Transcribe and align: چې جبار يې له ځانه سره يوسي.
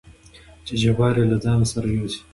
چې 0.65 0.73
جبار 0.81 1.15
يې 1.19 1.25
له 1.31 1.37
ځانه 1.43 1.65
سره 1.73 1.87
يوسي. 1.97 2.21